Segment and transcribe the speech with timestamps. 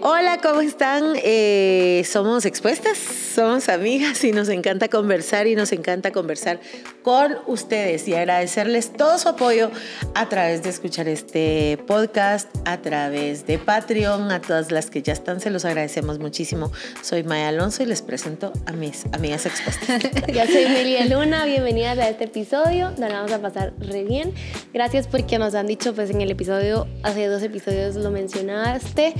[0.00, 1.14] Hola, ¿cómo están?
[1.22, 6.60] Eh, somos expuestas, somos amigas y nos encanta conversar y nos encanta conversar
[7.02, 9.70] con ustedes y agradecerles todo su apoyo
[10.14, 15.12] a través de escuchar este podcast, a través de Patreon, a todas las que ya
[15.12, 16.72] están, se los agradecemos muchísimo.
[17.02, 20.02] Soy Maya Alonso y les presento a mis amigas expuestas.
[20.28, 24.32] Yo soy Melia Luna, bienvenidas a este episodio, nos vamos a pasar re bien.
[24.72, 29.14] Gracias porque nos han dicho, pues en el episodio, hace dos episodios lo mencionaste,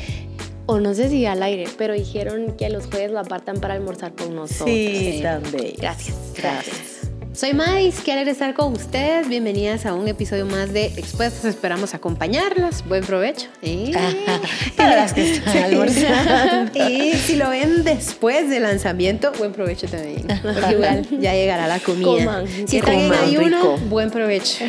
[0.66, 4.14] o no sé si al aire, pero dijeron que los jueves lo apartan para almorzar
[4.14, 4.68] con nosotros.
[4.68, 5.74] Sí, también.
[5.78, 6.16] Gracias.
[6.36, 6.91] Gracias.
[7.34, 9.26] Soy Mais, quiero estar con ustedes.
[9.26, 11.46] Bienvenidas a un episodio más de Expuestas.
[11.46, 12.86] Esperamos acompañarlas.
[12.86, 13.48] Buen provecho.
[13.62, 13.92] Y...
[14.76, 16.72] Para las que están almorzando.
[16.90, 20.26] Y si lo ven después del lanzamiento, buen provecho también.
[20.42, 22.04] Porque igual ya llegará la comida.
[22.04, 22.46] Coman.
[22.68, 24.64] Si están en ayuno, buen provecho.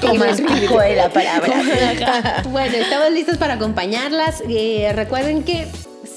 [0.00, 2.44] Coman rico de la palabra.
[2.50, 4.40] bueno, estamos listos para acompañarlas.
[4.48, 5.66] Eh, recuerden que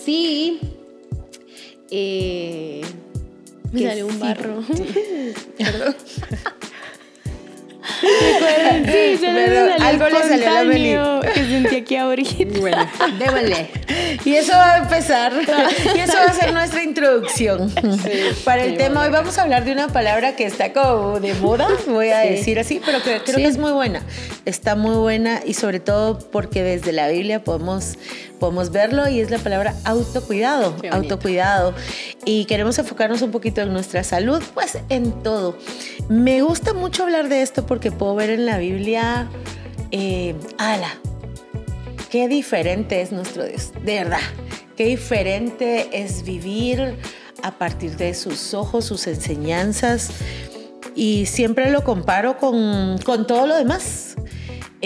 [0.05, 0.59] sí.
[1.89, 2.81] Eh,
[3.75, 4.17] Me que salió un sí.
[4.19, 4.63] barro.
[5.57, 5.95] Perdón.
[8.01, 10.95] Recuerden, sí, se me Pero algo le salió a la Meli.
[11.33, 12.59] que sentí aquí ahorita.
[12.59, 12.87] Bueno,
[13.19, 13.69] démosle.
[14.25, 15.33] Y eso va a empezar,
[15.95, 17.71] y eso va a ser nuestra introducción
[18.43, 19.01] para el tema.
[19.03, 22.29] Hoy vamos a hablar de una palabra que está como de moda, voy a Sí.
[22.29, 23.41] decir así, pero que creo Sí.
[23.43, 24.01] que es muy buena.
[24.45, 27.97] Está muy buena y sobre todo porque desde la Biblia podemos,
[28.39, 31.73] podemos verlo y es la palabra autocuidado, autocuidado.
[32.25, 35.57] Y queremos enfocarnos un poquito en nuestra salud, pues en todo.
[36.09, 39.27] Me gusta mucho hablar de esto porque puedo ver en la Biblia,
[39.91, 40.99] eh, ala,
[42.15, 44.21] Qué diferente es nuestro Dios, de verdad.
[44.77, 46.95] Qué diferente es vivir
[47.43, 50.11] a partir de sus ojos, sus enseñanzas.
[50.95, 54.15] Y siempre lo comparo con, con todo lo demás.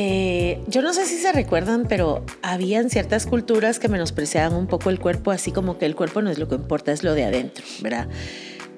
[0.02, 4.89] Eh, yo no sé si se recuerdan, pero habían ciertas culturas que menospreciaban un poco
[4.92, 7.25] el cuerpo, así como que el cuerpo no es lo que importa, es lo de
[7.25, 8.08] adentro, ¿verdad?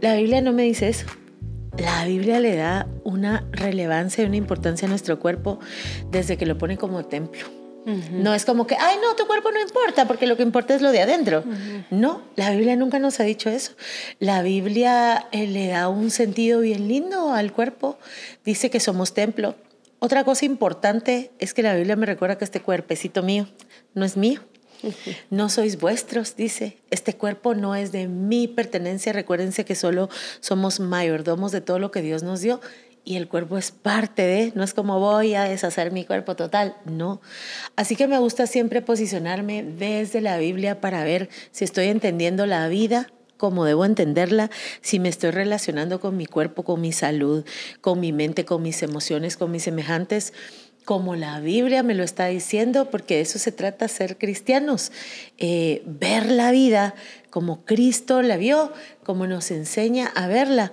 [0.01, 1.05] La Biblia no me dice eso.
[1.77, 5.59] La Biblia le da una relevancia y una importancia a nuestro cuerpo
[6.09, 7.45] desde que lo pone como templo.
[7.85, 10.81] No es como que, ay, no, tu cuerpo no importa, porque lo que importa es
[10.81, 11.43] lo de adentro.
[11.91, 13.73] No, la Biblia nunca nos ha dicho eso.
[14.17, 17.99] La Biblia eh, le da un sentido bien lindo al cuerpo.
[18.43, 19.53] Dice que somos templo.
[20.03, 23.47] Otra cosa importante es que la Biblia me recuerda que este cuerpecito mío
[23.93, 24.41] no es mío.
[25.29, 26.79] No sois vuestros, dice.
[26.89, 29.13] Este cuerpo no es de mi pertenencia.
[29.13, 32.59] Recuérdense que solo somos mayordomos de todo lo que Dios nos dio
[33.05, 36.77] y el cuerpo es parte de, no es como voy a deshacer mi cuerpo total,
[36.85, 37.21] no.
[37.75, 42.67] Así que me gusta siempre posicionarme desde la Biblia para ver si estoy entendiendo la
[42.67, 43.07] vida
[43.41, 47.43] como debo entenderla, si me estoy relacionando con mi cuerpo, con mi salud,
[47.81, 50.31] con mi mente, con mis emociones, con mis semejantes,
[50.85, 54.91] como la Biblia me lo está diciendo, porque de eso se trata ser cristianos,
[55.39, 56.93] eh, ver la vida
[57.31, 58.71] como Cristo la vio,
[59.03, 60.71] como nos enseña a verla.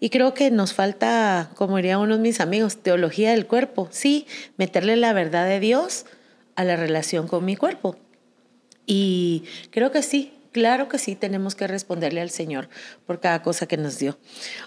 [0.00, 3.86] Y creo que nos falta, como dirían unos de mis amigos, teología del cuerpo.
[3.92, 6.06] Sí, meterle la verdad de Dios
[6.56, 7.94] a la relación con mi cuerpo.
[8.84, 12.68] Y creo que sí, claro que sí, tenemos que responderle al Señor
[13.06, 14.18] por cada cosa que nos dio.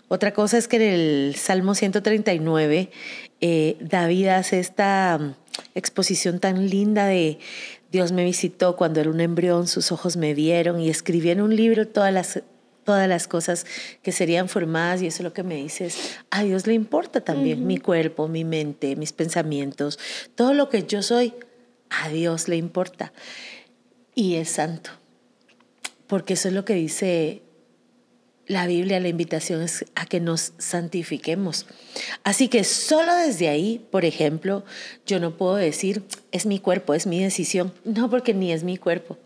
[0.07, 2.91] Otra cosa es que en el Salmo 139,
[3.41, 5.33] eh, David hace esta mm,
[5.75, 7.39] exposición tan linda de
[7.91, 11.55] Dios me visitó cuando era un embrión, sus ojos me vieron y escribí en un
[11.55, 12.41] libro todas las
[12.83, 13.65] todas las cosas
[14.01, 17.65] que serían formadas y eso es lo que me dices, a Dios le importa también
[17.65, 19.99] mi cuerpo, mi mente, mis pensamientos,
[20.35, 21.33] todo lo que yo soy,
[21.89, 23.13] a Dios le importa
[24.15, 24.91] y es santo,
[26.07, 27.41] porque eso es lo que dice
[28.45, 31.65] la Biblia, la invitación es a que nos santifiquemos.
[32.23, 34.65] Así que solo desde ahí, por ejemplo,
[35.05, 38.77] yo no puedo decir, es mi cuerpo, es mi decisión, no porque ni es mi
[38.77, 39.17] cuerpo.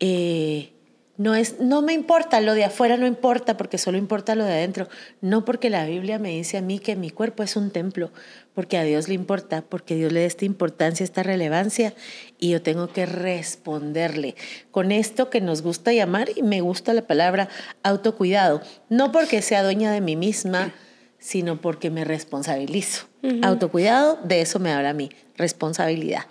[0.00, 0.72] Eh,
[1.18, 4.52] no, es, no me importa, lo de afuera no importa porque solo importa lo de
[4.52, 4.88] adentro.
[5.20, 8.10] No porque la Biblia me dice a mí que mi cuerpo es un templo,
[8.54, 11.94] porque a Dios le importa, porque Dios le da esta importancia, esta relevancia
[12.38, 14.34] y yo tengo que responderle
[14.70, 17.48] con esto que nos gusta llamar y me gusta la palabra
[17.82, 18.60] autocuidado.
[18.90, 20.74] No porque sea dueña de mí misma,
[21.18, 23.06] sino porque me responsabilizo.
[23.42, 26.26] Autocuidado, de eso me habla a mí, responsabilidad.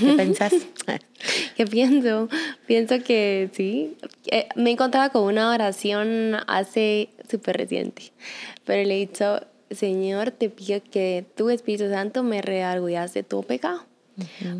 [0.00, 0.52] ¿Qué pensás?
[1.56, 2.28] ¿Qué pienso?
[2.66, 3.96] Pienso que sí.
[4.26, 8.12] Eh, me encontraba con una oración hace súper reciente,
[8.64, 9.40] pero le he dicho,
[9.70, 13.84] Señor, te pido que tu Espíritu Santo me redargullas de todo pecado.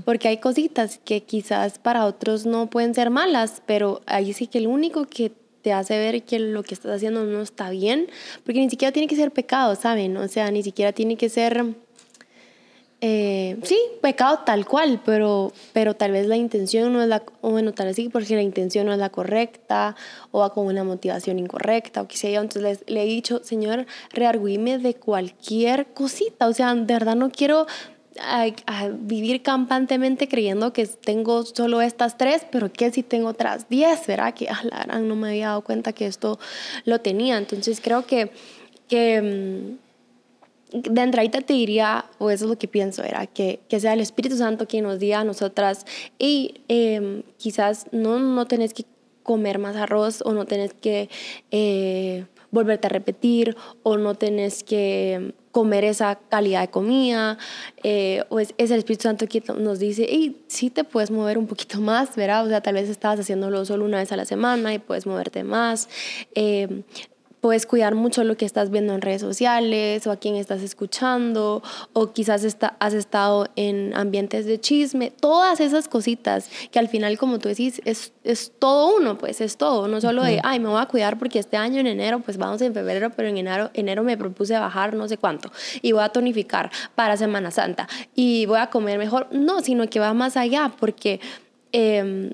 [0.06, 4.58] Porque hay cositas que quizás para otros no pueden ser malas, pero ahí sí que
[4.58, 5.30] el único que
[5.62, 8.08] te hace ver que lo que estás haciendo no está bien,
[8.44, 10.16] porque ni siquiera tiene que ser pecado, ¿saben?
[10.16, 11.64] O sea, ni siquiera tiene que ser
[13.04, 17.50] eh, sí, pecado tal cual, pero, pero tal vez la intención no es la, o
[17.50, 19.96] bueno, tal vez sí, porque la intención no es la correcta,
[20.30, 22.32] o va con una motivación incorrecta, o qué sé.
[22.34, 27.66] Entonces le he dicho, Señor, rearguíme de cualquier cosita, o sea, de verdad no quiero
[29.00, 34.32] vivir campantemente creyendo que tengo solo estas tres, pero que si tengo otras diez, ¿verdad?
[34.32, 36.38] Que ah, la no me había dado cuenta que esto
[36.84, 37.36] lo tenía.
[37.36, 38.30] Entonces creo que,
[38.86, 39.81] que mm,
[40.72, 44.00] de entradita te diría, o eso es lo que pienso, era que, que sea el
[44.00, 45.86] Espíritu Santo quien nos diga a nosotras,
[46.18, 48.84] y em, quizás no, no tenés que
[49.22, 51.08] comer más arroz o no tenés que
[51.50, 57.38] eh, volverte a repetir o no tenés que comer esa calidad de comida,
[57.82, 61.36] eh, o es, es, el Espíritu Santo quien nos dice, y sí te puedes mover
[61.36, 62.46] un poquito más, ¿verdad?
[62.46, 65.44] O sea, tal vez estabas haciéndolo solo una vez a la semana y puedes moverte
[65.44, 65.90] más.
[66.34, 66.82] Eh,
[67.42, 71.60] puedes cuidar mucho lo que estás viendo en redes sociales o a quién estás escuchando
[71.92, 77.18] o quizás está, has estado en ambientes de chisme, todas esas cositas que al final,
[77.18, 80.68] como tú decís, es, es todo uno, pues es todo, no solo de, ay, me
[80.68, 83.70] voy a cuidar porque este año en enero, pues vamos en febrero, pero en enero,
[83.74, 85.50] enero me propuse bajar no sé cuánto
[85.82, 89.98] y voy a tonificar para Semana Santa y voy a comer mejor, no, sino que
[89.98, 91.20] va más allá porque...
[91.72, 92.32] Eh,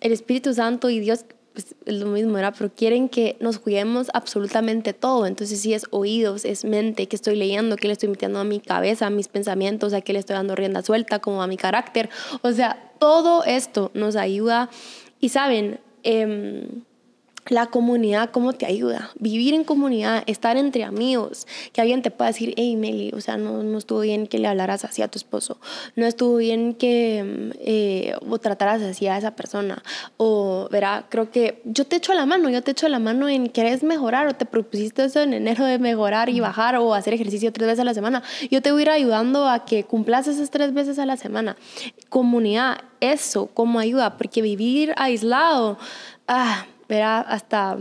[0.00, 1.26] el Espíritu Santo y Dios
[1.62, 5.26] pues, es lo mismo, era, pero quieren que nos cuidemos absolutamente todo.
[5.26, 8.60] Entonces, si es oídos, es mente, que estoy leyendo, que le estoy metiendo a mi
[8.60, 12.10] cabeza, a mis pensamientos, a que le estoy dando rienda suelta, como a mi carácter.
[12.42, 14.70] O sea, todo esto nos ayuda.
[15.20, 16.68] Y saben, eh,
[17.48, 19.10] la comunidad, ¿cómo te ayuda?
[19.18, 23.36] Vivir en comunidad, estar entre amigos, que alguien te pueda decir, hey Meli, o sea,
[23.36, 25.58] no, no estuvo bien que le hablaras así a tu esposo,
[25.96, 29.82] no estuvo bien que eh, o trataras así a esa persona,
[30.16, 33.48] o verá, creo que yo te echo la mano, yo te echo la mano en
[33.48, 37.52] querés mejorar o te propusiste eso en enero de mejorar y bajar o hacer ejercicio
[37.52, 40.50] tres veces a la semana, yo te voy a ir ayudando a que cumplas esas
[40.50, 41.56] tres veces a la semana.
[42.08, 44.16] Comunidad, eso, ¿cómo ayuda?
[44.16, 45.78] Porque vivir aislado,
[46.28, 47.78] ah, verá hasta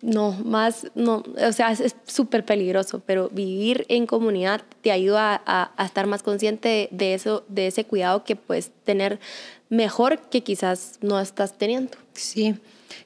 [0.00, 5.72] no, más, no, o sea, es súper peligroso, pero vivir en comunidad te ayuda a,
[5.76, 9.18] a, estar más consciente de eso, de ese cuidado que puedes tener
[9.70, 11.98] mejor que quizás no estás teniendo.
[12.12, 12.54] Sí,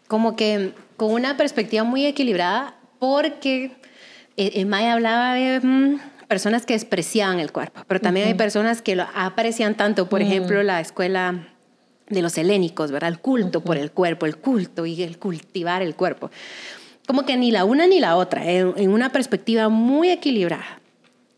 [0.07, 3.73] como que con una perspectiva muy equilibrada, porque
[4.37, 5.99] eh, Maya hablaba de mm,
[6.29, 10.63] personas que despreciaban el cuerpo, pero también hay personas que lo aprecian tanto, por ejemplo,
[10.63, 11.49] la escuela
[12.13, 13.11] de los helénicos, ¿verdad?
[13.11, 16.31] El culto por el cuerpo, el culto y el cultivar el cuerpo.
[17.07, 20.81] Como que ni la una ni la otra, en, una perspectiva muy equilibrada.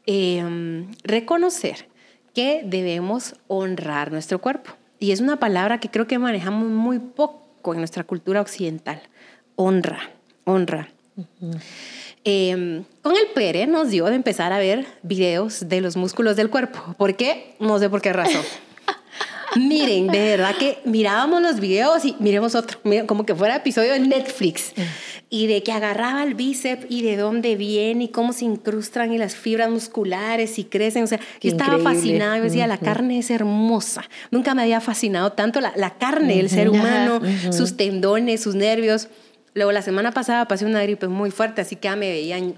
[0.07, 1.87] Em, reconocer
[2.35, 4.73] que debemos honrar nuestro cuerpo.
[4.99, 9.01] Y es una palabra que creo que manejamos muy poco en nuestra cultura occidental.
[9.57, 10.11] Honra,
[10.45, 10.89] honra.
[12.25, 16.51] Em, con el Pere nos dio de empezar a ver videos de los músculos del
[16.51, 16.95] cuerpo.
[16.99, 17.55] ¿Por qué?
[17.61, 18.43] No sé por qué razón.
[19.57, 24.01] Miren, de verdad que mirábamos los videos y miremos otro, como que fuera episodio de
[24.01, 24.73] Netflix.
[25.31, 29.19] Y de que agarraba el bíceps y de dónde viene y cómo se incrustan y
[29.19, 31.05] las fibras musculares y crecen.
[31.05, 32.39] O sea, yo estaba fascinada.
[32.39, 34.05] Yo decía, la carne es hermosa.
[34.31, 39.09] Nunca me había fascinado tanto la, la carne, el ser humano, sus tendones, sus nervios.
[39.55, 42.55] Luego, la semana pasada pasé una gripe muy fuerte, así que ya me veían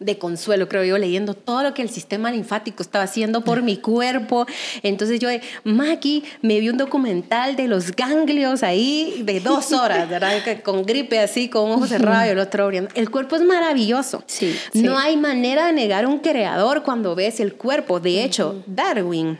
[0.00, 3.76] de consuelo, creo yo, leyendo todo lo que el sistema linfático estaba haciendo por mi
[3.76, 4.46] cuerpo.
[4.82, 5.28] Entonces yo,
[5.64, 10.32] Maki, me vi un documental de los ganglios ahí de dos horas, ¿verdad?
[10.62, 12.90] Con gripe así, con ojos cerrados y el otro abriendo.
[12.94, 14.22] El cuerpo es maravilloso.
[14.26, 18.00] Sí, No hay manera de negar un creador cuando ves el cuerpo.
[18.00, 19.38] De hecho, Darwin,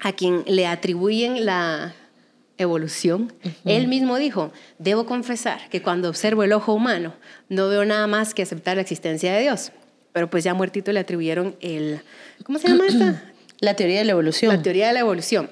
[0.00, 1.94] a quien le atribuyen la
[2.58, 3.32] evolución,
[3.64, 7.14] él mismo dijo, debo confesar que cuando observo el ojo humano,
[7.48, 9.72] no veo nada más que aceptar la existencia de Dios
[10.12, 12.00] pero pues ya muertito le atribuyeron el...
[12.44, 13.24] ¿Cómo se llama esta?
[13.60, 14.56] La teoría de la evolución.
[14.56, 15.50] La teoría de la evolución.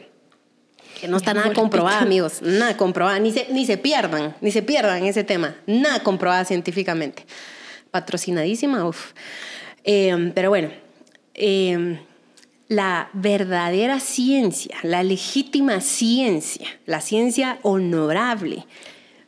[0.99, 2.41] Que no está nada comprobada, amigos.
[2.41, 3.19] Nada comprobada.
[3.19, 5.57] Ni se, ni se pierdan, ni se pierdan ese tema.
[5.67, 7.27] Nada comprobada científicamente.
[7.91, 9.13] Patrocinadísima, uff.
[9.85, 10.71] Eh, pero bueno,
[11.35, 12.01] eh,
[12.69, 18.67] la verdadera ciencia, la legítima ciencia, la ciencia honorable,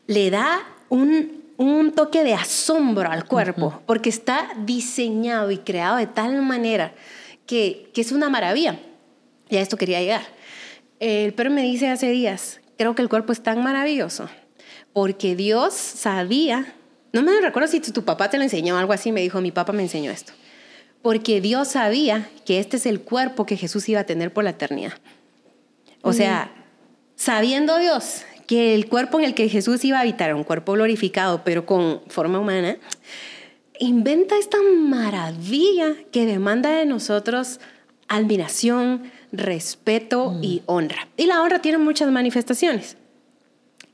[0.06, 6.06] le da un un toque de asombro al cuerpo, porque está diseñado y creado de
[6.06, 6.94] tal manera
[7.44, 8.78] que, que, es una maravilla.
[9.50, 10.22] Y a esto quería llegar.
[11.00, 14.30] El perro me dice hace días, creo que el cuerpo es tan maravilloso,
[14.94, 16.72] porque Dios sabía,
[17.12, 19.72] no me recuerdo si tu, papá te lo enseñó algo así, me dijo, mi papá
[19.72, 20.32] me enseñó esto,
[21.02, 24.50] porque Dios sabía que este es el cuerpo que Jesús iba a tener por la
[24.50, 24.94] eternidad.
[26.00, 26.52] O sea,
[27.16, 31.42] sabiendo Dios que el cuerpo en el que Jesús iba a habitar, un cuerpo glorificado,
[31.44, 32.78] pero con forma humana,
[33.78, 37.60] inventa esta maravilla que demanda de nosotros
[38.08, 41.06] admiración, respeto y honra.
[41.16, 42.96] Y la honra tiene muchas manifestaciones.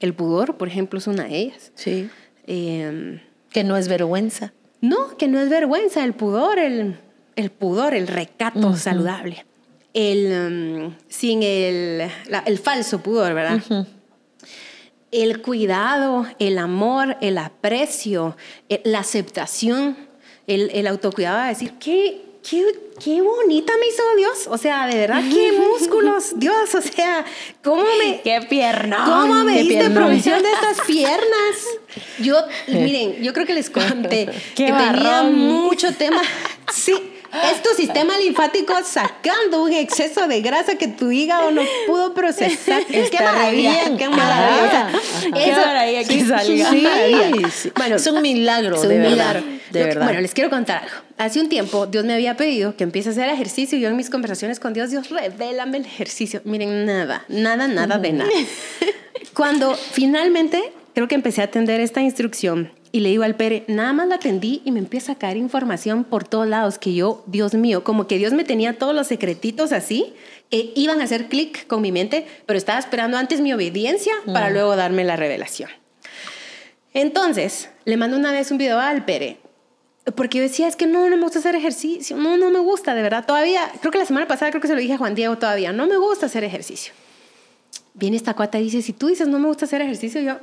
[0.00, 1.72] El pudor, por ejemplo, es una de ellas.
[1.74, 2.08] Sí.
[2.46, 3.20] Eh,
[3.52, 4.52] Que no es vergüenza.
[4.80, 6.96] no, que no es vergüenza, el pudor, el,
[7.36, 9.44] el pudor, el recato saludable.
[9.92, 11.98] El, um, sin el,
[12.28, 13.60] la- el falso pudor, ¿verdad?
[15.16, 18.36] El cuidado, el amor, el aprecio,
[18.68, 19.96] eh, la aceptación,
[20.46, 22.64] el, el autocuidado de decir, ¿qué, qué,
[23.02, 24.46] qué bonita me hizo Dios.
[24.48, 26.74] O sea, de verdad, qué músculos, Dios.
[26.74, 27.24] O sea,
[27.62, 28.20] ¿cómo me...
[28.22, 29.04] ¡Qué pierna!
[29.04, 30.04] ¿Cómo me ¡Qué diste piernón!
[30.04, 31.56] provisión de estas piernas?
[32.20, 32.36] Yo,
[32.68, 35.34] miren, yo creo que les conté ¡Qué que tenía barrón!
[35.34, 36.22] mucho tema.
[36.72, 36.94] Sí,
[37.52, 42.84] es tu sistema linfático sacando un exceso de grasa que tu hígado no pudo procesar.
[42.86, 43.96] qué Está re maravilla, bien.
[43.96, 44.88] qué maravilla.
[44.88, 44.98] Ajá,
[45.34, 46.70] Qué maravilla que salga.
[47.50, 47.72] Sí.
[47.76, 49.10] Bueno, es un milagro, Es un de verdad.
[49.10, 49.42] milagro.
[49.70, 50.04] De verdad.
[50.04, 50.94] Bueno, les quiero contar algo.
[51.18, 53.96] Hace un tiempo Dios me había pedido que empiece a hacer ejercicio y yo en
[53.96, 56.40] mis conversaciones con Dios, Dios, revélame el ejercicio.
[56.44, 58.30] Miren, nada, nada, nada de nada.
[59.34, 63.92] Cuando finalmente creo que empecé a atender esta instrucción y le digo al Pere, nada
[63.92, 67.52] más la atendí y me empieza a caer información por todos lados que yo, Dios
[67.52, 70.14] mío, como que Dios me tenía todos los secretitos así,
[70.48, 74.48] que iban a hacer clic con mi mente, pero estaba esperando antes mi obediencia para
[74.48, 75.68] luego darme la revelación.
[76.94, 79.36] Entonces, le mando una vez un video al Pere,
[80.14, 82.94] porque yo decía, es que no, no me gusta hacer ejercicio, no, no me gusta,
[82.94, 85.14] de verdad, todavía, creo que la semana pasada creo que se lo dije a Juan
[85.14, 86.94] Diego todavía, no me gusta hacer ejercicio.
[87.92, 90.38] Viene esta cuata y dice, si tú dices no me gusta hacer ejercicio, yo, "Eh",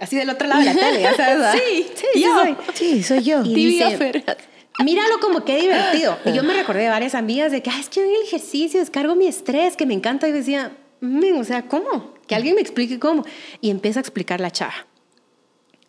[0.00, 1.54] así del otro lado de la tele, ya sabes, ¿verdad?
[1.54, 2.40] Sí, sí, yo.
[2.40, 2.56] soy.
[2.74, 3.42] Sí, soy yo.
[3.44, 4.36] Y dice, Ferraz.
[4.82, 6.18] Míralo como qué divertido.
[6.24, 9.14] Y yo me recordé de varias amigas de que, "Ay, es que el ejercicio descargo
[9.14, 10.26] mi estrés, que me encanta.
[10.26, 12.14] Y decía, "Men, o sea, ¿cómo?
[12.26, 13.24] Que alguien me explique cómo.
[13.60, 14.74] Y empieza a explicar la chava.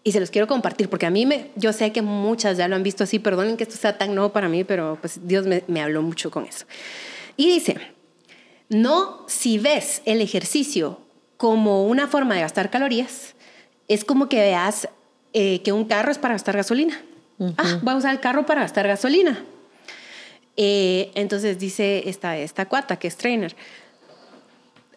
[0.04, 2.76] Y se los quiero compartir, porque a mí me, yo sé que muchas ya lo
[2.76, 5.64] han visto así, perdonen que esto sea tan nuevo para mí, pero pues Dios me,
[5.68, 6.68] me habló mucho con eso.
[7.38, 7.78] Y dice,
[8.70, 11.00] no si ves el ejercicio
[11.38, 13.35] como una forma de gastar calorías,
[13.88, 14.90] es como que veas
[15.34, 17.02] eh, que un carro es para gastar gasolina.
[17.58, 19.44] Ah, voy a usar el carro para gastar gasolina.
[20.58, 23.56] Eh, entonces dice esta, esta cuata, que es trainer,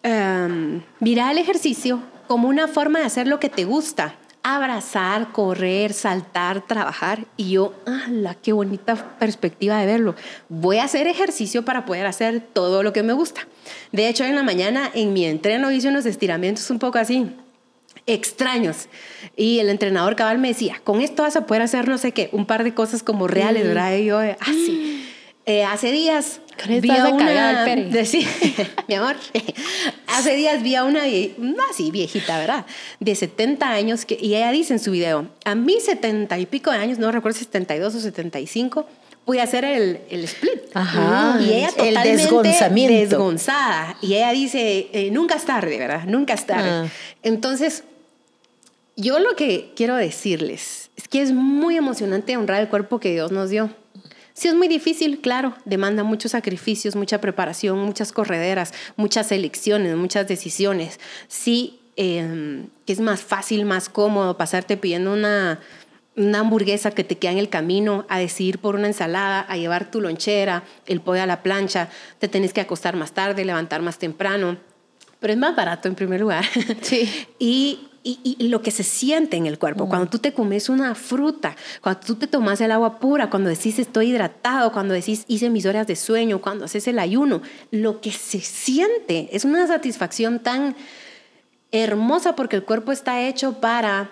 [0.03, 4.15] em, mira el ejercicio como una forma de hacer lo que te gusta.
[4.41, 7.25] Abrazar, correr, saltar, trabajar.
[7.35, 10.15] Y yo, ¡ala, qué bonita perspectiva de verlo!
[10.47, 13.45] Voy a hacer ejercicio para poder hacer todo lo que me gusta.
[13.91, 17.35] De hecho, en la mañana en mi entreno hice unos estiramientos un poco así,
[18.13, 18.87] extraños.
[19.35, 22.29] Y el entrenador cabal me decía, con esto vas a poder hacer no sé qué,
[22.33, 23.95] un par de cosas como reales, ¿verdad?
[23.95, 25.05] Y yo, así.
[25.45, 27.65] Eh, hace días Con vi a a una...
[27.65, 28.27] de- sí,
[28.87, 29.15] mi amor.
[30.07, 31.05] hace días vi a una,
[31.39, 32.67] una así viejita, ¿verdad?
[32.99, 36.69] De 70 años, que, y ella dice en su video, a mí 70 y pico
[36.69, 38.85] de años, no recuerdo si 72 o 75,
[39.25, 40.59] pude hacer el, el split.
[40.75, 42.99] Ajá, Y ella el totalmente desgonzamiento.
[42.99, 43.97] desgonzada.
[44.03, 46.03] Y ella dice, eh, nunca es tarde, ¿verdad?
[46.05, 46.69] Nunca es tarde.
[46.69, 46.85] Ah.
[47.23, 47.85] Entonces,
[48.99, 53.31] yo lo que quiero decirles es que es muy emocionante honrar el cuerpo que Dios
[53.31, 53.69] nos dio.
[54.33, 60.27] Sí, es muy difícil, claro, demanda muchos sacrificios, mucha preparación, muchas correderas, muchas elecciones, muchas
[60.27, 60.99] decisiones.
[61.27, 65.59] Sí, eh, es más fácil, más cómodo pasarte pidiendo una,
[66.15, 69.91] una hamburguesa que te queda en el camino, a decidir por una ensalada, a llevar
[69.91, 71.89] tu lonchera, el pollo a la plancha,
[72.19, 74.57] te tenés que acostar más tarde, levantar más temprano,
[75.19, 76.45] pero es más barato en primer lugar.
[76.81, 77.27] Sí.
[77.39, 80.95] y, y, y lo que se siente en el cuerpo, cuando tú te comes una
[80.95, 85.49] fruta, cuando tú te tomas el agua pura, cuando decís estoy hidratado, cuando decís hice
[85.49, 87.41] mis horas de sueño, cuando haces el ayuno,
[87.71, 90.75] lo que se siente es una satisfacción tan
[91.71, 94.09] hermosa porque el cuerpo está hecho para,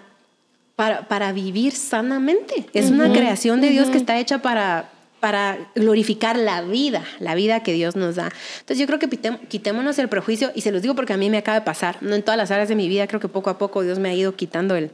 [0.75, 2.67] para, para vivir sanamente.
[2.73, 7.63] Es una creación de Dios que está hecha para, para glorificar la vida, la vida
[7.63, 8.31] que Dios nos da.
[8.59, 9.09] Entonces yo creo que
[9.47, 12.15] quitémonos el prejuicio y se los digo porque a mí me acaba de pasar, no
[12.15, 14.13] en todas las áreas de mi vida, creo que poco a poco Dios me ha
[14.13, 14.91] ido quitando el,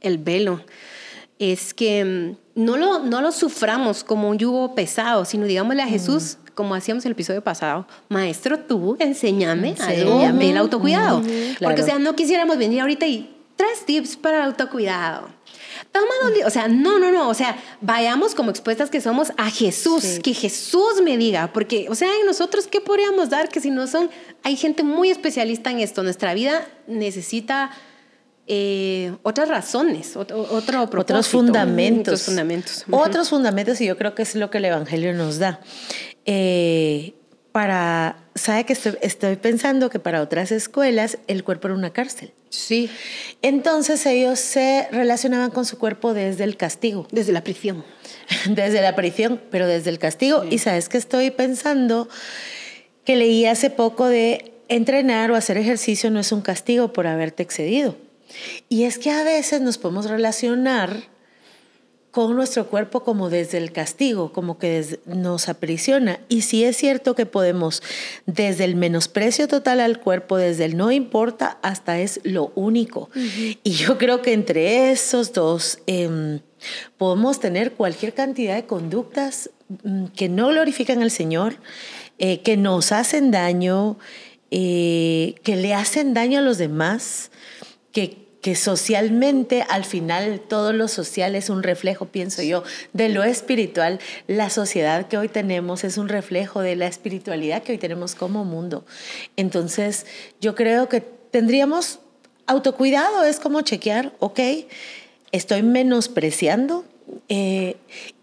[0.00, 0.62] el velo.
[1.38, 5.86] Es que mm, no lo, no lo suframos como un yugo pesado, sino digámosle a
[5.86, 10.46] Jesús, como hacíamos el episodio pasado, maestro, tú enséñame, algo Enséñame.
[10.46, 11.18] del autocuidado.
[11.18, 11.82] Ujú, Porque, claro.
[11.82, 15.28] o sea, no quisiéramos venir ahorita y tres tips para el autocuidado.
[15.92, 19.50] Toma dos o sea, no, no, no, o sea, vayamos como expuestas que somos a
[19.50, 20.20] Jesús, Sí.
[20.20, 23.48] que Jesús me diga, porque, o sea, nosotros, ¿qué podríamos dar?
[23.48, 24.10] Que si no son,
[24.42, 27.70] hay gente muy especialista en esto, nuestra vida necesita
[28.48, 32.12] eh, otras razones, otro, otro otros propósito, fundamentos.
[32.12, 32.84] Otros fundamentos.
[32.90, 35.60] Otros fundamentos, y yo creo que es lo que el Evangelio nos da.
[36.26, 37.14] Eh,
[37.56, 42.34] para, sabe que estoy, estoy pensando que para otras escuelas el cuerpo era una cárcel.
[42.50, 42.90] Sí.
[43.40, 47.08] Entonces ellos se relacionaban con su cuerpo desde el castigo.
[47.10, 47.82] Desde la prisión.
[48.50, 50.44] desde la prisión, pero desde el castigo.
[50.44, 52.10] Y sabes que estoy pensando
[53.06, 57.42] que leí hace poco de entrenar o hacer ejercicio no es un castigo por haberte
[57.42, 57.96] excedido.
[58.68, 61.04] Y es que a veces nos podemos relacionar
[62.16, 66.18] con nuestro cuerpo como desde el castigo, como que nos aprisiona.
[66.30, 67.82] Y sí es cierto que podemos,
[68.24, 73.10] desde el menosprecio total al cuerpo, desde el no importa hasta es lo único.
[73.62, 76.40] Y yo creo que entre esos dos em,
[76.96, 79.50] podemos tener cualquier cantidad de conductas
[79.84, 81.56] mm, que no glorifican al Señor,
[82.18, 83.98] eh, que nos hacen daño,
[84.50, 87.30] eh, que le hacen daño a los demás,
[87.92, 92.62] que que socialmente, al final, todo lo social es un reflejo, pienso yo,
[92.92, 93.98] de lo espiritual.
[94.28, 98.44] La sociedad que hoy tenemos es un reflejo de la espiritualidad que hoy tenemos como
[98.44, 98.86] mundo.
[99.34, 100.06] Entonces,
[100.40, 101.98] yo creo que tendríamos
[102.46, 104.38] autocuidado, es como chequear, ok,
[105.32, 106.84] estoy menospreciando.
[107.28, 107.74] Eh,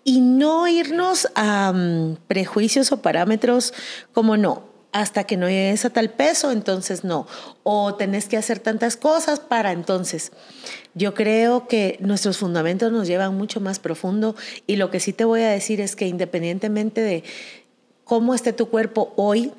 [0.05, 3.73] y no irnos a mm, prejuicios o parámetros
[4.13, 7.27] como no, hasta que no llegues a tal peso, entonces no.
[7.63, 10.31] O tenés que hacer tantas cosas para entonces.
[10.93, 14.35] Yo creo que nuestros fundamentos nos llevan mucho más profundo
[14.67, 17.23] y lo que sí te voy a decir es que independientemente de
[18.03, 19.51] cómo esté tu cuerpo hoy,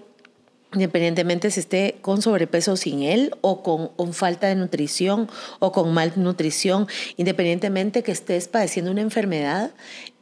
[0.73, 6.87] independientemente si esté con sobrepeso sin él, o con, falta de nutrición, o con malnutrición,
[7.17, 9.73] independientemente que estés padeciendo una enfermedad,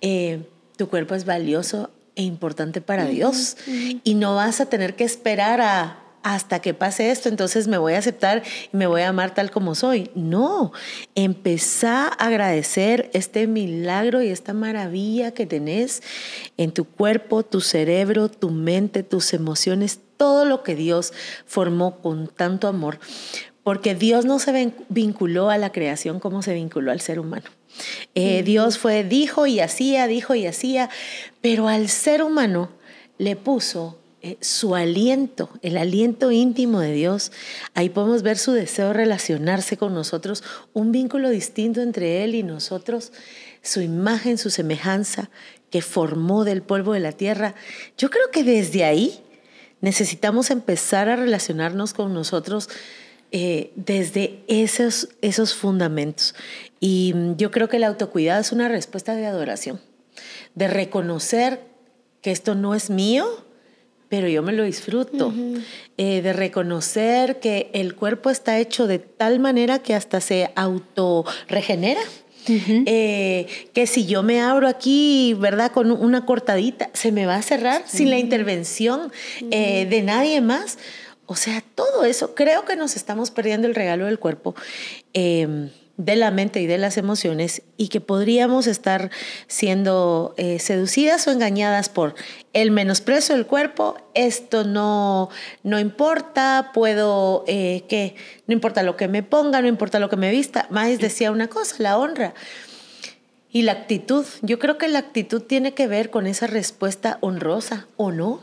[0.00, 0.40] eh,
[0.78, 3.56] tu cuerpo es valioso e importante para Dios.
[4.04, 7.94] Y no vas a tener que esperar a hasta que pase esto, entonces me voy
[7.94, 8.42] a aceptar
[8.72, 10.10] y me voy a amar tal como soy.
[10.14, 10.72] No,
[11.14, 16.02] empezá a agradecer este milagro y esta maravilla que tenés
[16.56, 21.12] en tu cuerpo, tu cerebro, tu mente, tus emociones, todo lo que Dios
[21.46, 22.98] formó con tanto amor,
[23.64, 27.50] porque Dios no se vinculó a la creación como se vinculó al ser humano.
[28.14, 30.90] Eh, Dios fue, dijo y hacía, dijo y hacía,
[31.40, 32.70] pero al ser humano
[33.18, 37.32] le puso eh, su aliento, el aliento íntimo de Dios.
[37.74, 42.42] Ahí podemos ver su deseo de relacionarse con nosotros, un vínculo distinto entre Él y
[42.42, 43.12] nosotros,
[43.62, 45.30] su imagen, su semejanza
[45.70, 47.54] que formó del polvo de la tierra.
[47.98, 49.20] Yo creo que desde ahí
[49.80, 52.68] necesitamos empezar a relacionarnos con nosotros
[53.34, 56.34] eh, desde esos, esos fundamentos.
[56.80, 59.80] Y mm, yo creo que el autocuidado es una respuesta de adoración,
[60.54, 61.60] de reconocer
[62.20, 63.26] que esto no es mío,
[64.10, 65.32] pero yo me lo disfruto,
[65.96, 72.02] eh, de reconocer que el cuerpo está hecho de tal manera que hasta se autorregenera.
[72.48, 75.70] Eh, que si yo me abro aquí, ¿verdad?
[75.70, 80.76] Con una cortadita, se me va a cerrar sin la intervención de nadie más.
[81.26, 84.54] O sea, todo eso, creo que nos estamos perdiendo el regalo del cuerpo.
[85.12, 89.10] Em, de la mente y de las emociones y que podríamos estar
[89.46, 92.14] siendo eh, seducidas o engañadas por
[92.54, 95.28] el menosprecio del cuerpo, esto no,
[95.62, 100.16] no importa, puedo, eh, que no importa lo que me ponga, no importa lo que
[100.16, 100.66] me vista.
[100.70, 102.34] Más decía una cosa, la honra.
[103.50, 107.86] Y la actitud, yo creo que la actitud tiene que ver con esa respuesta honrosa
[107.96, 108.40] o no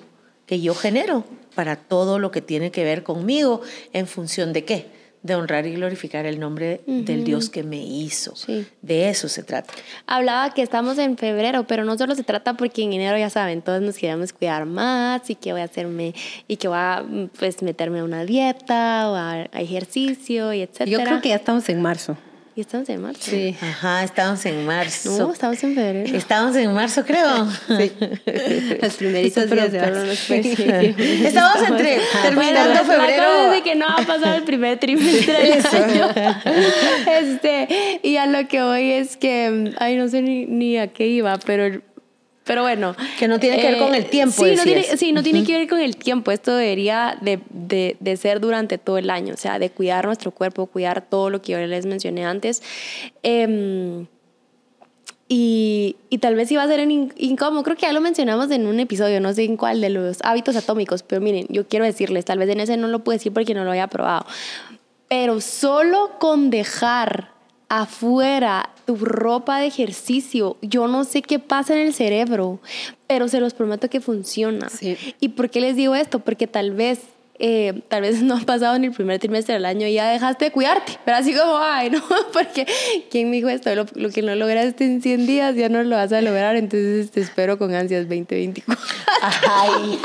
[0.50, 3.62] que yo genero para todo lo que tiene que ver conmigo
[3.94, 4.88] en función de qué?
[5.22, 8.34] De honrar y glorificar el nombre del Dios que me hizo.
[8.82, 9.72] De eso se trata.
[10.08, 13.62] Hablaba que estamos en febrero, pero no solo se trata porque en enero ya saben,
[13.62, 16.16] todos nos queremos cuidar más y que voy a hacerme
[16.48, 17.06] y que voy a
[17.38, 20.90] pues meterme a una dieta o a, ejercicio y etcétera.
[20.90, 22.18] Yo creo que ya estamos en marzo.
[22.60, 23.22] ¿Y estamos en marzo?
[23.32, 23.56] Sí.
[23.62, 25.18] Ajá, estamos en marzo.
[25.18, 26.14] No, estamos en febrero.
[26.14, 27.50] Estamos en marzo, creo.
[27.50, 27.90] Sí.
[28.82, 30.34] Los primeritos días de marzo.
[30.34, 33.52] Estamos entre terminando febrero.
[33.52, 36.10] de que no ha pasado el primer trimestre del año.
[37.08, 41.08] Este, y a lo que voy es que, ay, no sé ni, ni a qué
[41.08, 41.82] iba, pero
[42.50, 42.96] pero bueno.
[43.20, 44.44] Que no tiene que ver con el eh, tiempo.
[44.44, 46.32] Sí, no tiene, sí, no tiene, que ver con el tiempo.
[46.32, 49.36] Esto debería de, de, de, ser durante todo el año.
[49.36, 52.64] O sea, de cuidar nuestro cuerpo, cuidar todo lo que yo les mencioné antes.
[53.22, 54.04] Eh,
[55.28, 57.62] y, y, tal vez iba a ser incómodo.
[57.62, 60.56] Creo que ya lo mencionamos en un episodio, no sé en cuál, de los hábitos
[60.56, 61.04] atómicos.
[61.04, 63.64] Pero miren, yo quiero decirles, tal vez en ese no lo puedo decir porque no
[63.64, 64.26] lo había probado.
[65.08, 67.30] Pero solo con dejar
[67.70, 70.58] afuera tu ropa de ejercicio.
[70.62, 72.60] Yo no sé qué pasa en el cerebro,
[73.08, 74.68] pero se los prometo que funciona.
[75.20, 76.20] ¿Y por qué les digo esto?
[76.20, 77.00] Porque tal vez
[77.42, 80.46] eh, tal vez no ha pasado ni el primer trimestre del año y ya dejaste
[80.46, 82.04] de cuidarte, pero así como, ay, no,
[82.34, 82.68] porque
[83.10, 83.74] ¿quién me dijo esto?
[83.74, 87.12] Lo, lo que no lograste en 100 días ya no lo vas a lograr, entonces
[87.12, 88.84] te espero con ansias 2024.
[89.22, 90.00] Ay,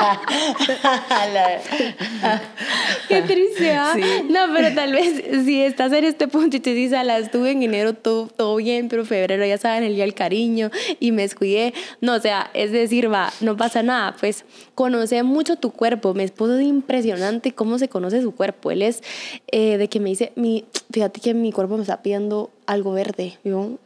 [3.08, 3.94] Qué triste, ¿ah?
[4.28, 7.62] No, pero tal vez si estás en este punto y te dices, la estuve en
[7.62, 11.74] enero todo, todo bien, pero febrero ya saben el día del cariño y me descuidé.
[12.00, 14.16] No, o sea, es decir, va, no pasa nada.
[14.18, 16.14] Pues conoce mucho tu cuerpo.
[16.14, 18.70] Mi esposo es impresionante cómo se conoce su cuerpo.
[18.70, 19.02] Él es
[19.50, 23.38] eh, de que me dice, mi, fíjate que mi cuerpo me está pidiendo algo verde.
[23.44, 23.78] Yo,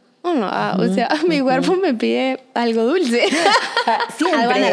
[0.43, 3.23] Ah, o sea, mi cuerpo me pide algo dulce.
[4.17, 4.69] Siempre.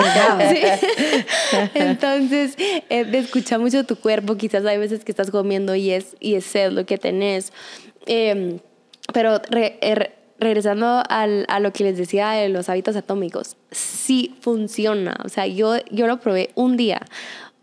[1.75, 4.37] Entonces, eh, escucha mucho tu cuerpo.
[4.37, 7.53] Quizás hay veces que estás comiendo y es, y es sed lo que tenés.
[8.07, 8.59] Em,
[9.13, 15.17] pero er, regresando al, a lo que les decía de los hábitos atómicos, sí funciona.
[15.25, 17.01] O sea, yo, yo lo probé un día.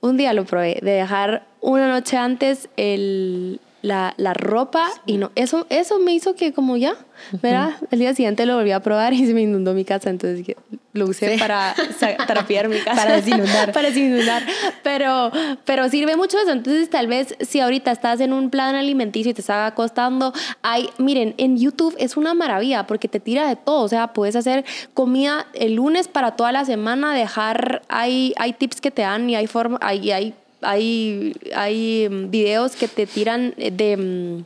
[0.02, 5.32] Un día lo probé de dejar una noche antes el, la, la ropa y no,
[5.36, 6.96] eso, eso me hizo que como ya,
[7.42, 7.76] ¿verdad?
[7.92, 10.56] El día siguiente lo volví a probar y se me inundó mi casa, entonces
[10.94, 11.76] lo usé para
[12.28, 12.96] trapear mi casa.
[12.96, 13.72] para desinundar.
[13.74, 14.44] para desinundar.
[14.84, 15.32] Pero,
[15.66, 16.52] pero sirve mucho eso.
[16.52, 20.90] Entonces, tal vez si ahorita estás en un plan alimenticio y te está costando, hay,
[20.98, 23.84] miren, en YouTube es una maravilla porque te tira de todo.
[23.84, 28.80] O sea, puedes hacer comida el lunes para toda la semana, dejar, hay, hay tips
[28.80, 33.54] que te dan y hay forma, hay, hay hay, hay mm, videos que te tiran
[33.58, 34.46] de, mm,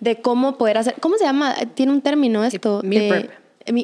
[0.00, 1.54] de cómo poder hacer, ¿cómo se llama?
[1.74, 2.80] Tiene un término esto.
[2.84, 3.30] Meal prep.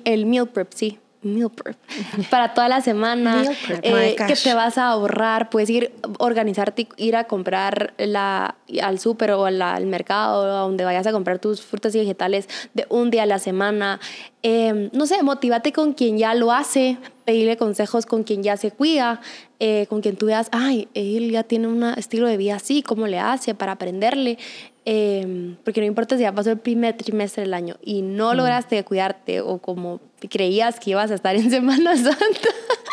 [0.05, 1.77] El meal prep, sí meal prep
[2.31, 3.45] para toda la semana
[3.83, 9.33] eh, que te vas a ahorrar puedes ir organizarte ir a comprar la al súper
[9.33, 13.27] o al mercado donde vayas a comprar tus frutas y vegetales de un día a
[13.27, 14.01] la semana
[14.43, 18.71] em, no sé motívate con quien ya lo hace pedirle consejos con quien ya se
[18.71, 19.21] cuida
[19.59, 23.07] eh, con quien tú veas ay él ya tiene un estilo de vida así cómo
[23.07, 24.39] le hace para aprenderle
[24.87, 28.37] Em, porque no importa si ya pasó el primer trimestre del año y no mm.
[28.37, 30.01] lograste cuidarte o como
[30.31, 32.49] creías que ibas a estar en Semana Santa,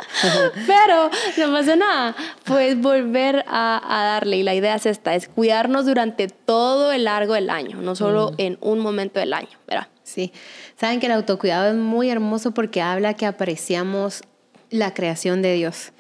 [0.67, 5.85] pero no pasa nada, puedes volver a, darle y la idea es esta, es cuidarnos
[5.85, 8.35] durante todo el largo del año, no solo mm.
[8.37, 9.87] en un momento del año, ¿verdad?
[10.07, 10.31] Sí,
[10.79, 14.21] saben que el autocuidado es muy hermoso porque habla que apreciamos
[14.69, 15.91] la creación de Dios.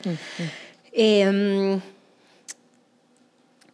[0.93, 1.77] eh,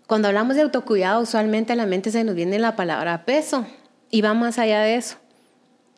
[0.07, 3.67] cuando hablamos de autocuidado, usualmente a la mente se nos viene la palabra peso
[4.09, 5.17] y va más allá de eso.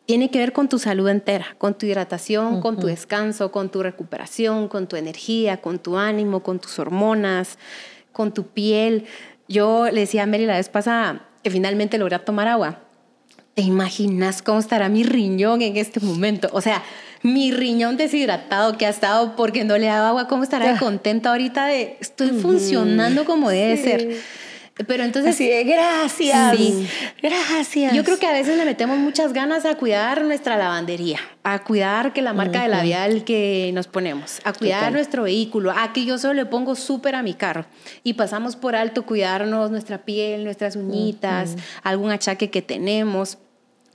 [0.04, 3.82] Tiene que ver con tu salud entera, con tu hidratación, con tu descanso, con tu
[3.82, 7.58] recuperación, con tu energía, con tu ánimo, con tus hormonas,
[8.12, 9.06] con tu piel.
[9.48, 12.85] Yo le decía a Mary la vez pasada que finalmente logré tomar agua.
[13.56, 16.50] ¿Te imaginas cómo estará mi riñón en este momento?
[16.52, 16.82] O sea,
[17.22, 21.64] mi riñón deshidratado que ha estado porque no le dado agua, ¿cómo estará contenta ahorita
[21.64, 24.18] de estoy funcionando como debe ser?
[24.86, 25.34] Pero entonces...
[25.34, 26.54] Así gracias.
[26.54, 26.86] Sí.
[27.22, 27.94] Gracias.
[27.94, 32.12] Yo creo que a veces le metemos muchas ganas a cuidar nuestra lavandería, a cuidar
[32.12, 36.18] que la marca de labial que nos ponemos, a cuidar nuestro vehículo, a que yo
[36.18, 37.64] solo le pongo súper a mi carro
[38.02, 43.38] y pasamos por alto cuidarnos nuestra piel, nuestras uñitas, algún achaque que tenemos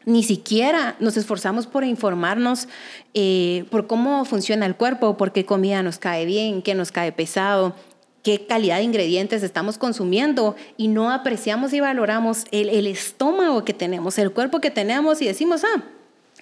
[0.05, 2.67] ni siquiera nos esforzamos por informarnos
[3.13, 7.11] eh, por cómo funciona el cuerpo, por qué comida nos cae bien, qué nos cae
[7.11, 7.75] pesado,
[8.23, 13.73] qué calidad de ingredientes estamos consumiendo y no apreciamos y valoramos el, el estómago que
[13.73, 15.83] tenemos, el cuerpo que tenemos y decimos, ah,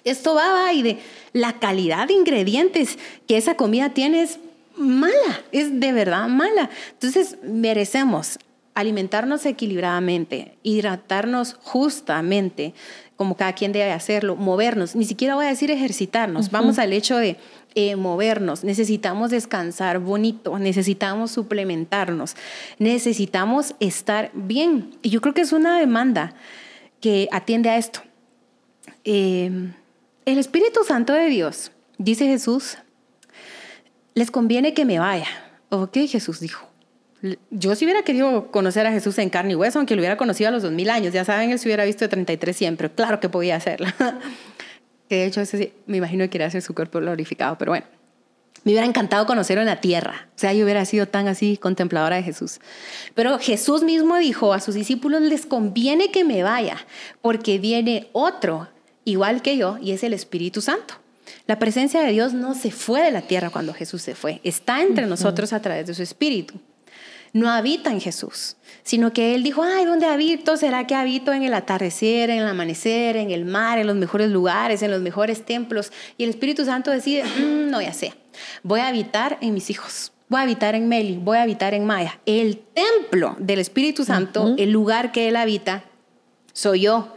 [0.04, 0.98] esto va, va, y de
[1.32, 4.38] la calidad de ingredientes que esa comida tiene es
[4.76, 6.70] mala, es de verdad mala.
[6.92, 8.38] Entonces merecemos
[8.74, 12.72] alimentarnos equilibradamente, hidratarnos justamente,
[13.20, 17.18] como cada quien debe hacerlo, movernos, ni siquiera voy a decir ejercitarnos, vamos al hecho
[17.18, 17.36] de
[17.74, 22.34] eh, movernos, necesitamos descansar bonito, necesitamos suplementarnos,
[22.78, 24.96] necesitamos estar bien.
[25.02, 26.32] Y yo creo que es una demanda
[27.02, 28.00] que atiende a esto.
[29.04, 29.74] Em,
[30.24, 32.78] el Espíritu Santo de Dios, dice Jesús,
[34.14, 35.28] les conviene que me vaya.
[35.68, 36.69] ¿O qué Jesús dijo?
[37.50, 40.48] Yo si hubiera querido conocer a Jesús en carne y hueso, aunque lo hubiera conocido
[40.48, 43.20] a los dos mil años, ya saben, él se hubiera visto de 33 siempre, claro
[43.20, 43.88] que podía hacerlo.
[45.08, 47.86] que de hecho ese, me imagino que quería hacer su cuerpo glorificado, pero bueno,
[48.64, 52.16] me hubiera encantado conocerlo en la tierra, o sea, yo hubiera sido tan así contempladora
[52.16, 52.58] de Jesús.
[53.14, 56.78] Pero Jesús mismo dijo a sus discípulos, les conviene que me vaya,
[57.20, 58.68] porque viene otro
[59.04, 60.94] igual que yo y es el Espíritu Santo.
[61.46, 64.80] La presencia de Dios no se fue de la tierra cuando Jesús se fue, está
[64.80, 66.60] entre nosotros a través de su Espíritu
[67.32, 70.56] no habita en Jesús, sino que él dijo, ay, ¿dónde habito?
[70.56, 74.30] ¿Será que habito en el atardecer, en el amanecer, en el mar, en los mejores
[74.30, 75.92] lugares, en los mejores templos?
[76.18, 78.14] Y el Espíritu Santo decide, mm, no, ya sé,
[78.62, 80.12] voy a habitar en mis hijos.
[80.28, 82.20] voy a habitar en Meli, voy a habitar en Maya.
[82.24, 85.82] El templo del Espíritu Santo, el lugar que Él habita,
[86.52, 87.16] soy yo.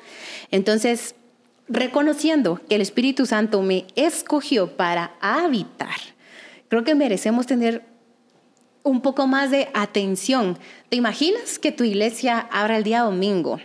[0.49, 1.13] Entonces,
[1.67, 5.95] reconociendo que el Espíritu Santo me escogió para habitar,
[6.69, 7.92] creo que merecemos tener
[8.83, 10.57] un poco más de atención.
[10.89, 13.59] ¿Te imaginas que tu iglesia abra el día domingo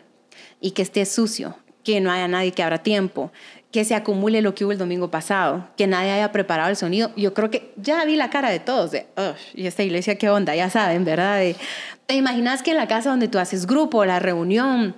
[0.61, 3.33] y que esté sucio, que no haya nadie que abra tiempo,
[3.70, 7.11] que se acumule lo que hubo el domingo pasado, que nadie haya preparado el sonido?
[7.16, 9.07] Yo creo que ya vi la cara de todos de,
[9.54, 10.54] ¿y esta iglesia qué onda?
[10.54, 11.42] Ya saben, ¿verdad?
[12.07, 14.96] ¿Te imaginas que en la casa donde tú haces grupo, la reunión,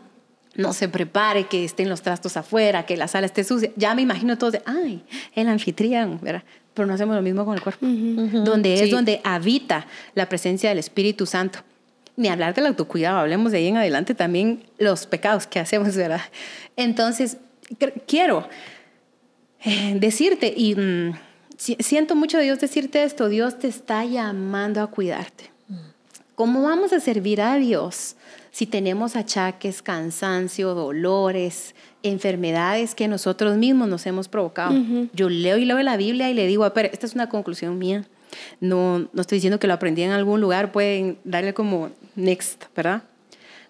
[0.61, 3.71] no se prepare, que estén los trastos afuera, que la sala esté sucia.
[3.77, 5.03] Ya me imagino todos de, ay,
[5.35, 6.45] el anfitrión, ¿verdad?
[6.75, 10.79] Pero no hacemos lo mismo con el cuerpo, donde es donde habita la presencia del
[10.79, 11.61] Espíritu Santo.
[12.17, 16.21] Ni hablar del autocuidado, hablemos de ahí en adelante también los pecados que hacemos, ¿verdad?
[16.77, 17.39] Entonces,
[18.07, 18.49] quiero
[19.65, 21.15] eh, decirte, y mm,
[21.57, 25.50] siento mucho de Dios decirte esto, Dios te está llamando a cuidarte.
[26.41, 28.17] ¿Cómo vamos a servir a Dios
[28.51, 34.75] si tenemos achaques, cansancio, dolores, enfermedades que nosotros mismos nos hemos provocado.
[35.13, 38.07] Yo leo y leo la Biblia y le digo, pero esta es una conclusión mía.
[38.59, 43.03] No, no estoy diciendo que lo aprendí en algún lugar, pueden darle como next, ¿verdad?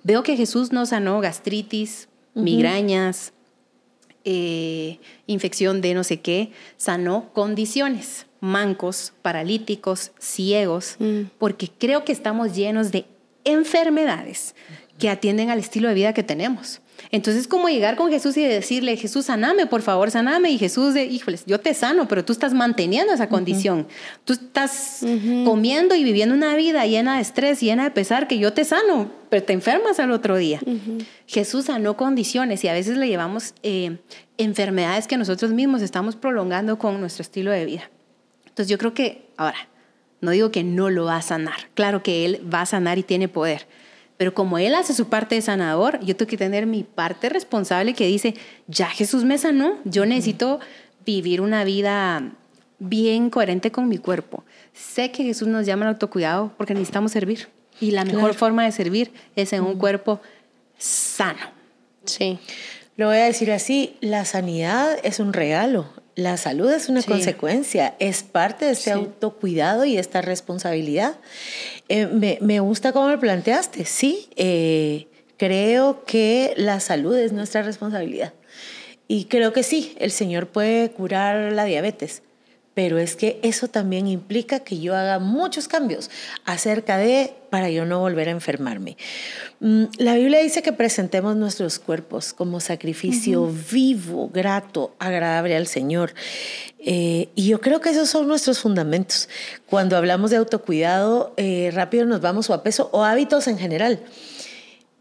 [0.05, 3.33] Veo que Jesús no sanó gastritis, migrañas,
[4.25, 11.23] eh, infección de no sé qué, sanó condiciones, mancos, paralíticos, ciegos, mm.
[11.39, 13.07] porque creo que estamos llenos de
[13.45, 14.55] enfermedades
[14.99, 16.81] que atienden al estilo de vida que tenemos.
[17.11, 20.51] Entonces, como llegar con Jesús y decirle, Jesús, saname, por favor, saname.
[20.51, 23.89] Y Jesús, de, híjoles, yo te sano, pero tú estás manteniendo esa condición.
[24.25, 25.01] Tú estás
[25.45, 29.11] comiendo y viviendo una vida llena de estrés, llena de pesar, que yo te sano,
[29.31, 30.61] pero te enfermas al otro día.
[31.27, 33.99] Jesús sanó condiciones y a veces le llevamos eh,
[34.39, 37.91] enfermedades que nosotros mismos estamos prolongando con nuestro estilo de vida.
[38.51, 39.69] Entonces, yo creo que, ahora,
[40.21, 41.69] no digo que no lo va a sanar.
[41.75, 43.67] Claro que Él va a sanar y tiene poder.
[44.17, 47.95] Pero como Él hace su parte de sanador, yo tengo que tener mi parte responsable
[47.95, 48.35] que dice,
[48.67, 50.61] ya Jesús me sanó, yo necesito
[51.07, 52.33] vivir una vida
[52.79, 54.45] bien coherente con mi cuerpo.
[54.75, 57.49] Sé que Jesús nos llama al autocuidado porque necesitamos servir.
[57.81, 60.21] Y la mejor forma de servir es en un cuerpo
[60.77, 61.41] sano.
[62.05, 62.39] Sí.
[62.97, 67.95] Lo voy a decir así, la sanidad es un regalo, la salud es una consecuencia,
[67.99, 71.17] es parte de este autocuidado y esta responsabilidad.
[71.89, 78.35] Eh, me, gusta cómo lo planteaste, sí, eh, creo que la salud es nuestra responsabilidad.
[79.09, 82.23] Y creo que sí, el Señor puede curar la diabetes,
[82.75, 86.11] pero es que eso también implica que yo haga muchos cambios
[86.45, 88.97] acerca de para yo no volver a enfermarme.
[89.59, 96.15] Mm, la Biblia dice que presentemos nuestros cuerpos como sacrificio vivo, grato, agradable al Señor.
[96.79, 99.29] Eh, y yo creo que esos son nuestros fundamentos.
[99.67, 104.01] Cuando hablamos de autocuidado, eh, rápido nos vamos o a peso o hábitos en general,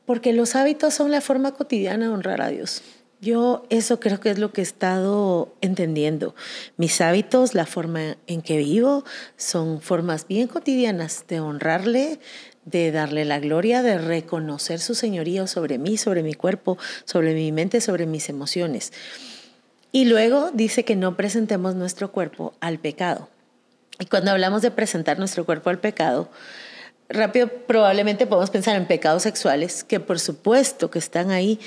[0.05, 2.82] porque los hábitos son la forma cotidiana de honrar a Dios.
[3.21, 6.36] Yo eso creo que es lo que he estado entendiendo.
[6.77, 9.03] Mis hábitos, la forma en que vivo,
[9.36, 12.19] son formas bien cotidianas de honrarle,
[12.63, 17.51] de darle la gloria, de reconocer su señorío sobre mí, sobre mi cuerpo, sobre mi
[17.51, 18.93] mente, sobre mis emociones.
[19.91, 23.27] Y luego dice que no presentemos nuestro cuerpo al pecado.
[23.99, 26.29] Y cuando hablamos de presentar nuestro cuerpo al pecado,
[27.10, 31.60] rápido probablemente podemos pensar en pecados sexuales, que por supuesto que están ahí,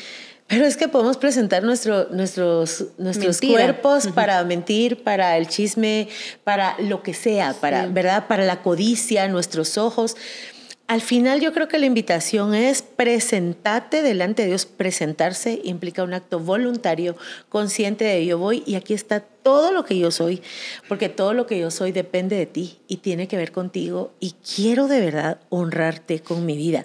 [0.46, 6.08] pero es que podemos presentar nuestro, nuestros, nuestros cuerpos para mentir, para el chisme,
[6.44, 8.26] para lo que sea, para, ¿verdad?
[8.26, 10.16] Para la codicia, nuestros ojos.
[10.88, 14.66] Al final yo creo que la invitación es presentarte delante de Dios.
[14.66, 17.16] Presentarse implica un acto voluntario,
[17.48, 20.42] consciente de yo voy y aquí está todo lo que yo soy,
[20.88, 24.34] porque todo lo que yo soy depende de ti y tiene que ver contigo y
[24.54, 26.84] quiero de verdad honrarte con mi vida.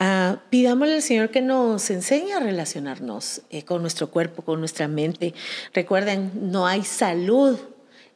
[0.00, 4.88] Uh, pidámosle al Señor que nos enseñe a relacionarnos eh, con nuestro cuerpo, con nuestra
[4.88, 5.34] mente.
[5.72, 7.56] Recuerden, no hay salud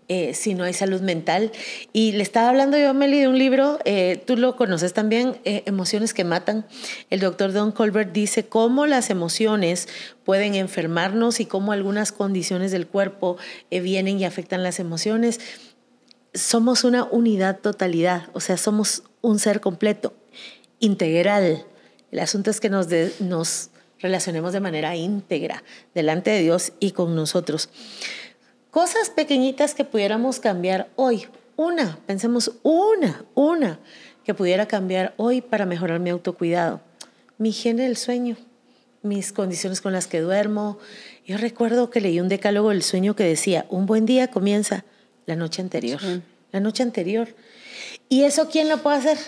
[0.08, 1.52] eh, si no hay salud mental.
[1.92, 6.14] Y le estaba hablando yo, Meli, de un libro, eh, tú lo conoces también, Emociones
[6.14, 6.66] que Matan.
[7.10, 9.86] El doctor Don Colbert dice cómo las emociones
[10.24, 13.36] pueden enfermarnos y cómo algunas condiciones del cuerpo
[13.70, 15.38] vienen y afectan las emociones.
[16.34, 20.14] Somos una unidad totalidad, o sea, somos un ser completo
[20.80, 21.64] integral.
[22.10, 22.88] El asunto es que nos,
[23.20, 25.62] nos relacionemos de manera íntegra
[25.94, 27.68] delante de Dios y con nosotros.
[28.70, 31.26] Cosas pequeñitas que pudiéramos cambiar hoy.
[31.56, 33.80] Una, pensemos una, una
[34.24, 36.80] que pudiera cambiar hoy para mejorar mi autocuidado.
[37.38, 38.36] Mi higiene del sueño,
[39.02, 40.78] mis condiciones con las que duermo.
[41.26, 44.84] Yo recuerdo que leí un decálogo del sueño que decía, un buen día comienza
[45.26, 46.00] la noche anterior.
[46.52, 47.28] la noche anterior.
[48.08, 49.18] ¿Y eso quién lo puede hacer?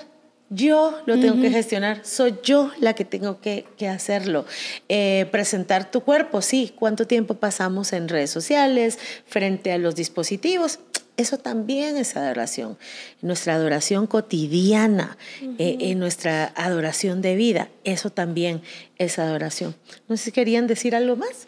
[0.53, 4.45] Yo lo tengo que gestionar, soy yo la que tengo que, hacerlo.
[4.89, 10.81] Eh, presentar tu cuerpo, sí, cuánto tiempo pasamos en redes sociales, frente a los dispositivos,
[11.17, 12.79] eso también es adoración.
[13.23, 15.19] Nuestra adoración cotidiana,
[15.59, 18.61] eh, en nuestra adoración de vida, eso también
[18.99, 19.77] es adoración.
[20.09, 21.47] No sé si querían decir algo más.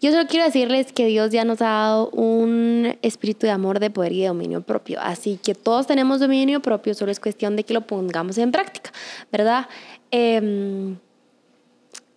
[0.00, 3.90] Yo solo quiero decirles que Dios ya nos ha dado un espíritu de amor, de
[3.90, 5.00] poder y de dominio propio.
[5.00, 8.92] Así que todos tenemos dominio propio, solo es cuestión de que lo pongamos en práctica,
[9.32, 9.66] ¿verdad?
[10.12, 10.98] Em,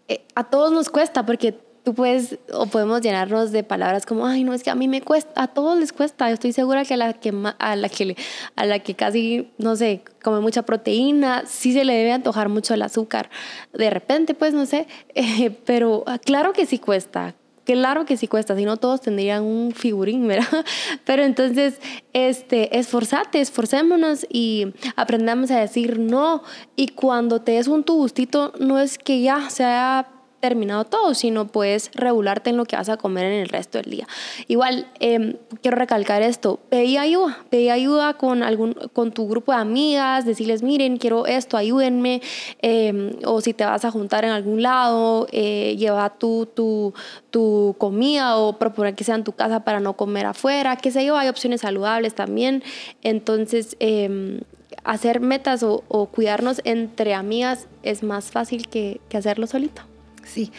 [0.08, 4.44] eh, a todos nos cuesta porque tú puedes o podemos llenarnos de palabras como ay
[4.44, 6.98] no es que a mí me cuesta a todos les cuesta estoy segura que a
[6.98, 8.15] la que a la que
[8.56, 12.76] a la que casi no sé come mucha proteína sí se le debe antojar mucho
[12.76, 13.32] el azúcar
[13.74, 17.34] de repente pues no sé eh, pero ah, claro que sí cuesta
[17.72, 20.66] Claro que sí cuesta, si no todos tendrían un figurín, ¿verdad?
[21.06, 21.80] Pero entonces,
[22.12, 26.44] este, esforzate, esforcémonos y aprendamos a decir no.
[26.76, 31.48] Y cuando te des un tu gustito, no es que ya sea terminado todo, sino
[31.48, 34.08] puedes regularte en lo que vas a comer en el resto del día.
[34.48, 39.60] Igual, em, quiero recalcar esto, pedí ayuda, pedí ayuda con, algún, con tu grupo de
[39.60, 42.22] amigas, decirles, miren, quiero esto, ayúdenme,
[42.62, 46.94] em, o si te vas a juntar en algún lado, eh, lleva tu, tu,
[47.30, 51.06] tu comida o proponer que sea en tu casa para no comer afuera, qué sé
[51.06, 52.64] yo, hay opciones saludables también,
[53.04, 53.78] entonces...
[53.80, 54.42] Em,
[54.84, 59.84] hacer metas o, cuidarnos entre amigas es más fácil que, que hacerlo solito.
[60.26, 60.52] Sí,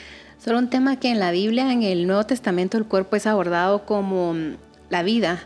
[0.43, 3.85] solo un tema que en la Biblia, en el Nuevo Testamento, el cuerpo es abordado
[3.85, 4.57] como mm,
[4.91, 5.41] la vida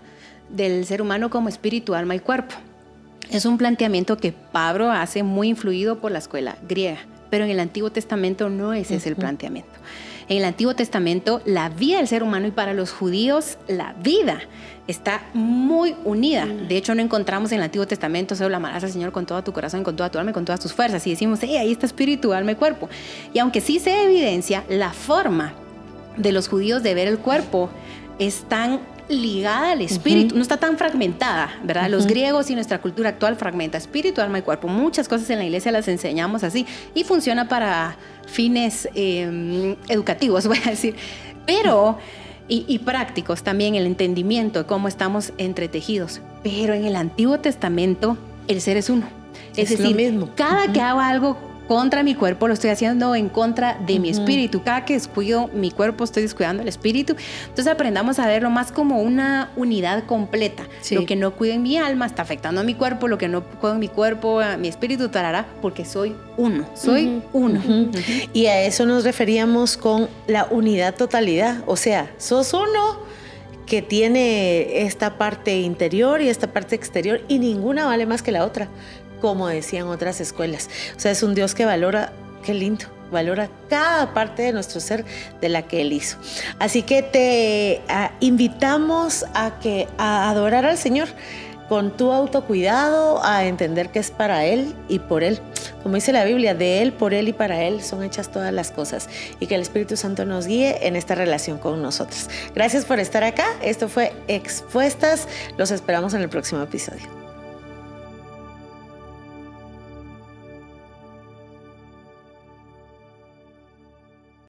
[0.49, 2.55] del ser humano como espíritu, alma y cuerpo.
[3.31, 6.99] Es un planteamiento que Pablo hace muy influido por la escuela griega,
[7.31, 9.73] pero en el Antiguo Testamento no ese es el planteamiento.
[10.29, 14.41] En el Antiguo Testamento, la vida del ser humano y para los judíos, la vida
[14.89, 16.47] está muy unida.
[16.47, 16.69] Mm.
[16.69, 19.53] De hecho, no encontramos en el Antiguo Testamento solo amarás al Señor con todo tu
[19.53, 21.07] corazón, con toda tu alma y con todas tus fuerzas.
[21.07, 22.89] Y decimos, hey, ahí está espíritu, alma y cuerpo.
[23.33, 25.55] Y aunque sí se evidencia, la forma
[26.17, 27.71] de los judíos de ver el cuerpo
[28.19, 31.89] es tan ligada al espíritu, no está tan fragmentada, ¿verdad?
[31.89, 34.69] Los griegos y nuestra cultura actual fragmenta espíritu, alma y cuerpo.
[34.69, 40.59] Muchas cosas en la iglesia las enseñamos así y funciona para fines em, educativos, voy
[40.65, 40.97] a decir.
[41.47, 41.99] Pero,
[42.49, 46.21] y, prácticos también, el entendimiento de cómo estamos entretejidos.
[46.43, 48.17] Pero en el Antiguo Testamento,
[48.49, 49.07] el ser es uno.
[49.57, 50.31] Es, decir, mismo.
[50.35, 51.37] cada que hago algo
[51.67, 54.63] contra mi cuerpo, lo estoy haciendo en contra de mi espíritu.
[54.63, 57.17] Cada que descuido mi cuerpo, estoy descuidando el espíritu.
[57.49, 60.65] Entonces aprendamos a verlo más como una unidad completa.
[60.91, 63.43] Lo que no cuido en mi alma está afectando a mi cuerpo, lo que no
[63.45, 67.61] cuido en mi cuerpo, a mi espíritu, tarará, porque soy uno, soy uno.
[68.33, 71.63] Y a eso nos referíamos con la unidad totalidad.
[71.67, 73.07] O sea, sos uno
[73.67, 78.45] que tiene esta parte interior y esta parte exterior y ninguna vale más que la
[78.45, 78.69] otra
[79.21, 80.69] como decían otras escuelas.
[80.97, 85.05] O sea, es un Dios que valora, qué lindo, valora cada parte de nuestro ser
[85.41, 86.17] de la que Él hizo.
[86.59, 91.09] Así que te ah, invitamos a que a adorar al Señor
[91.69, 95.41] con tu autocuidado, a entender que es para Él y por Él.
[95.83, 98.71] Como dice la Biblia, de Él, por Él y para Él son hechas todas las
[98.71, 99.09] cosas
[99.41, 102.29] y que el Espíritu Santo nos guíe en esta relación con nosotros.
[102.55, 103.47] Gracias por estar acá.
[103.63, 105.27] Esto fue Expuestas.
[105.59, 107.26] Los esperamos en el próximo episodio.